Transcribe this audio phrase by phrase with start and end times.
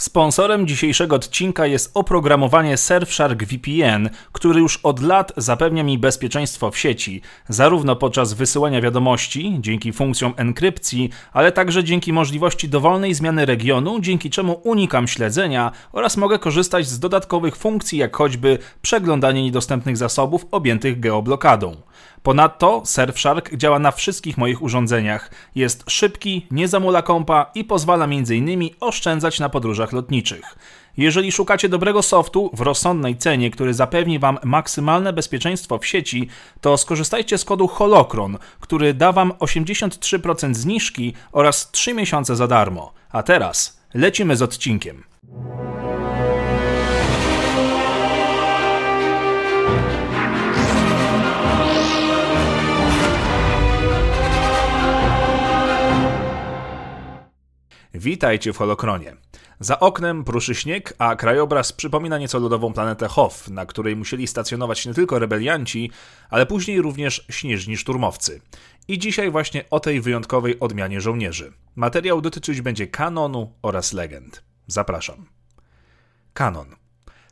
[0.00, 6.78] Sponsorem dzisiejszego odcinka jest oprogramowanie Surfshark VPN, który już od lat zapewnia mi bezpieczeństwo w
[6.78, 14.00] sieci, zarówno podczas wysyłania wiadomości, dzięki funkcjom enkrypcji, ale także dzięki możliwości dowolnej zmiany regionu,
[14.00, 20.46] dzięki czemu unikam śledzenia oraz mogę korzystać z dodatkowych funkcji, jak choćby przeglądanie niedostępnych zasobów
[20.50, 21.76] objętych geoblokadą.
[22.22, 25.30] Ponadto Surfshark działa na wszystkich moich urządzeniach.
[25.54, 28.70] Jest szybki, nie zamula kompa i pozwala m.in.
[28.80, 30.56] oszczędzać na podróżach lotniczych.
[30.96, 36.28] Jeżeli szukacie dobrego softu w rozsądnej cenie, który zapewni Wam maksymalne bezpieczeństwo w sieci,
[36.60, 42.92] to skorzystajcie z kodu HOLOKRON, który da Wam 83% zniżki oraz 3 miesiące za darmo.
[43.10, 45.04] A teraz lecimy z odcinkiem.
[58.00, 59.16] Witajcie w Holokronie.
[59.60, 64.86] Za oknem pruszy śnieg, a krajobraz przypomina nieco lodową planetę Hoth, na której musieli stacjonować
[64.86, 65.90] nie tylko rebelianci,
[66.30, 68.40] ale później również śnieżni szturmowcy.
[68.88, 71.52] I dzisiaj właśnie o tej wyjątkowej odmianie żołnierzy.
[71.76, 74.42] Materiał dotyczyć będzie kanonu oraz legend.
[74.66, 75.26] Zapraszam.
[76.32, 76.76] Kanon.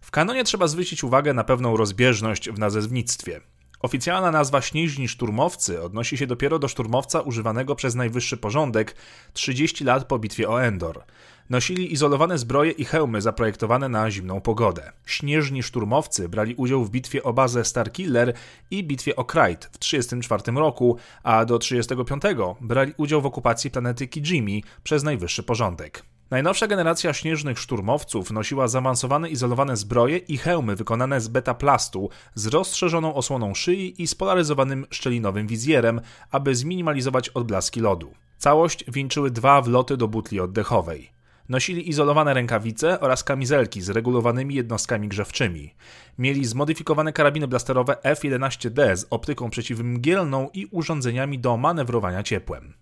[0.00, 3.40] W kanonie trzeba zwrócić uwagę na pewną rozbieżność w nazewnictwie.
[3.80, 8.96] Oficjalna nazwa śnieżni szturmowcy odnosi się dopiero do szturmowca używanego przez najwyższy porządek
[9.32, 11.04] 30 lat po bitwie o Endor.
[11.50, 14.92] Nosili izolowane zbroje i hełmy zaprojektowane na zimną pogodę.
[15.06, 18.34] Śnieżni szturmowcy brali udział w bitwie o bazę Starkiller
[18.70, 24.08] i bitwie o Krayt w 1934 roku, a do 1935 brali udział w okupacji planety
[24.08, 26.02] Kijimi przez najwyższy porządek.
[26.30, 33.14] Najnowsza generacja śnieżnych szturmowców nosiła zaawansowane izolowane zbroje i hełmy wykonane z betaplastu z rozszerzoną
[33.14, 38.14] osłoną szyi i spolaryzowanym szczelinowym wizjerem, aby zminimalizować odblaski lodu.
[38.38, 41.17] Całość wieńczyły dwa wloty do butli oddechowej.
[41.48, 45.74] Nosili izolowane rękawice oraz kamizelki z regulowanymi jednostkami grzewczymi.
[46.18, 52.74] Mieli zmodyfikowane karabiny blasterowe F-11D z optyką przeciwmgielną i urządzeniami do manewrowania ciepłem.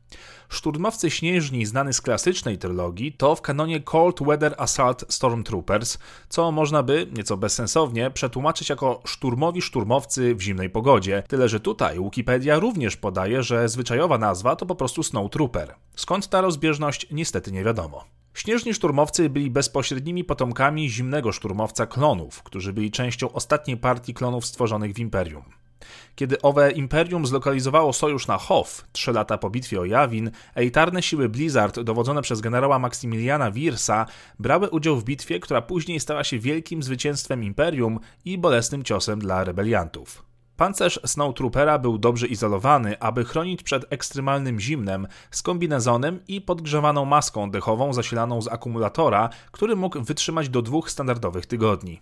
[0.48, 5.98] Szturmowcy śnieżni znany z klasycznej trylogii to w kanonie Cold Weather Assault Stormtroopers,
[6.28, 11.22] co można by, nieco bezsensownie, przetłumaczyć jako szturmowi szturmowcy w zimnej pogodzie.
[11.28, 15.74] Tyle, że tutaj Wikipedia również podaje, że zwyczajowa nazwa to po prostu Snowtrooper.
[15.96, 18.04] Skąd ta rozbieżność, niestety nie wiadomo.
[18.36, 24.92] Śnieżni szturmowcy byli bezpośrednimi potomkami zimnego szturmowca klonów, którzy byli częścią ostatniej partii klonów stworzonych
[24.92, 25.44] w Imperium.
[26.14, 31.28] Kiedy owe imperium zlokalizowało sojusz na Hoth, trzy lata po bitwie o Jawin, elitarne siły
[31.28, 34.06] Blizzard, dowodzone przez generała Maksymiliana Wirsa,
[34.38, 39.44] brały udział w bitwie, która później stała się wielkim zwycięstwem imperium i bolesnym ciosem dla
[39.44, 40.26] rebeliantów.
[40.56, 47.50] Pancerz Snowtroopera był dobrze izolowany, aby chronić przed ekstremalnym zimnem, z kombinezonem i podgrzewaną maską
[47.50, 52.00] dechową zasilaną z akumulatora, który mógł wytrzymać do dwóch standardowych tygodni.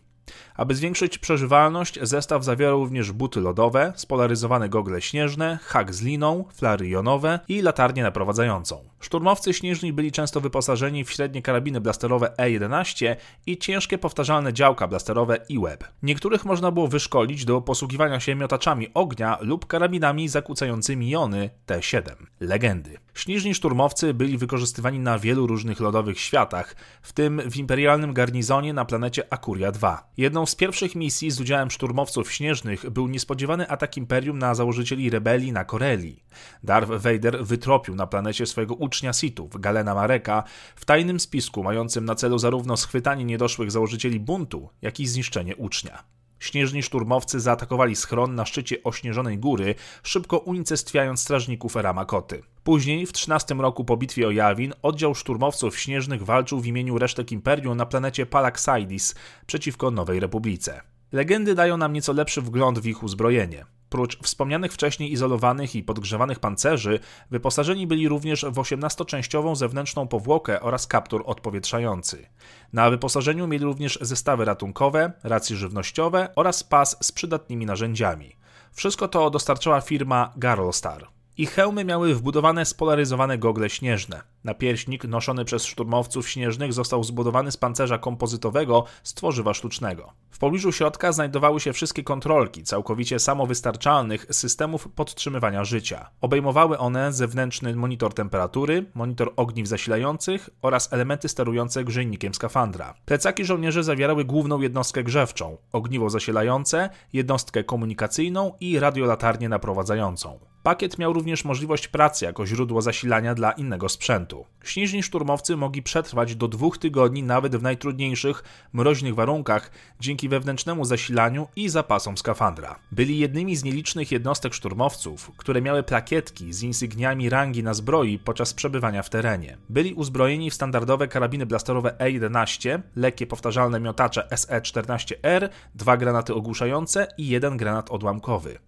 [0.55, 6.89] Aby zwiększyć przeżywalność, zestaw zawierał również buty lodowe, spolaryzowane gogle śnieżne, hak z liną, flary
[6.89, 8.85] jonowe i latarnię naprowadzającą.
[9.05, 13.17] Szturmowcy śnieżni byli często wyposażeni w średnie karabiny blasterowe E11
[13.47, 15.85] i ciężkie powtarzalne działka blasterowe E-Web.
[16.03, 22.03] Niektórych można było wyszkolić do posługiwania się miotaczami ognia lub karabinami zakłócającymi jony T7.
[22.41, 22.99] Legendy.
[23.15, 28.85] Śnieżni szturmowcy byli wykorzystywani na wielu różnych lodowych światach, w tym w imperialnym garnizonie na
[28.85, 30.11] planecie Akuria 2.
[30.17, 35.53] Jedną z pierwszych misji z udziałem szturmowców śnieżnych był niespodziewany atak Imperium na założycieli rebelii
[35.53, 36.23] na Koreli.
[36.63, 40.45] Darth Vader wytropił na planecie swojego ucznia Sithów, Galena Mareka,
[40.77, 46.05] w tajnym spisku mającym na celu zarówno schwytanie niedoszłych założycieli buntu, jak i zniszczenie ucznia.
[46.45, 52.43] Śnieżni szturmowcy zaatakowali schron na szczycie ośnieżonej góry, szybko unicestwiając strażników Eramakoty.
[52.65, 57.33] Później, w 13 roku po bitwie o Jawin, oddział szturmowców śnieżnych walczył w imieniu resztek
[57.33, 59.15] Imperium na planecie Palaxidis
[59.47, 60.81] przeciwko Nowej Republice.
[61.13, 63.65] Legendy dają nam nieco lepszy wgląd w ich uzbrojenie.
[63.95, 67.01] Prócz wspomnianych wcześniej izolowanych i podgrzewanych pancerzy,
[67.31, 72.27] wyposażeni byli również w 18-częściową zewnętrzną powłokę oraz kaptur odpowietrzający.
[72.73, 78.37] Na wyposażeniu mieli również zestawy ratunkowe, racje żywnościowe oraz pas z przydatnymi narzędziami.
[78.73, 81.07] Wszystko to dostarczała firma Garlstar.
[81.37, 84.23] Ich hełmy miały wbudowane spolaryzowane gogle śnieżne.
[84.45, 90.13] Napierśnik noszony przez szturmowców śnieżnych został zbudowany z pancerza kompozytowego z tworzywa sztucznego.
[90.31, 96.11] W pobliżu środka znajdowały się wszystkie kontrolki całkowicie samowystarczalnych systemów podtrzymywania życia.
[96.21, 102.95] Obejmowały one zewnętrzny monitor temperatury, monitor ogniw zasilających oraz elementy sterujące grzejnikiem skafandra.
[103.05, 110.54] Plecaki żołnierzy zawierały główną jednostkę grzewczą, ogniwo zasilające, jednostkę komunikacyjną i radiolatarnię naprowadzającą.
[110.65, 114.47] Pakiet miał również możliwość pracy jako źródło zasilania dla innego sprzętu.
[114.65, 119.71] Śnieżni szturmowcy mogli przetrwać do dwóch tygodni nawet w najtrudniejszych, mroźnych warunkach
[120.01, 122.79] dzięki wewnętrznemu zasilaniu i zapasom skafandra.
[122.93, 128.55] Byli jednymi z nielicznych jednostek szturmowców, które miały plakietki z insygniami rangi na zbroi podczas
[128.55, 129.57] przebywania w terenie.
[129.69, 137.29] Byli uzbrojeni w standardowe karabiny blasterowe E11, lekkie powtarzalne miotacze SE-14R, dwa granaty ogłuszające i
[137.29, 138.59] jeden granat odłamkowy.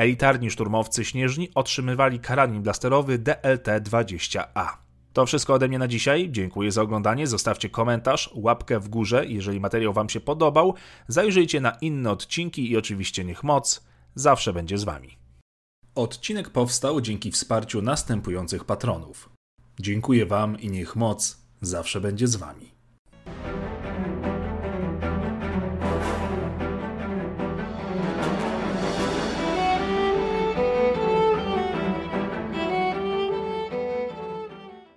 [0.00, 4.68] Elitarni szturmowcy śnieżni otrzymywali karabin blasterowy DLT-20A.
[5.12, 6.28] To wszystko ode mnie na dzisiaj.
[6.30, 7.26] Dziękuję za oglądanie.
[7.26, 10.74] Zostawcie komentarz, łapkę w górze, jeżeli materiał Wam się podobał.
[11.08, 15.18] Zajrzyjcie na inne odcinki i oczywiście niech moc zawsze będzie z Wami.
[15.94, 19.30] Odcinek powstał dzięki wsparciu następujących patronów.
[19.80, 22.79] Dziękuję Wam i niech moc zawsze będzie z Wami.